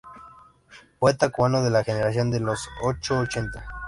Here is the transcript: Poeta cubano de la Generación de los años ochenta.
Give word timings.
Poeta 0.97 1.29
cubano 1.29 1.61
de 1.61 1.69
la 1.69 1.83
Generación 1.83 2.31
de 2.31 2.39
los 2.39 2.67
años 2.83 3.11
ochenta. 3.11 3.67